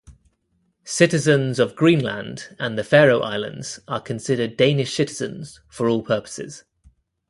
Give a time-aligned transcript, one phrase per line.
[0.83, 6.63] Citizens of Greenland and the Faroe islands are considered Danish citizens for all purposes.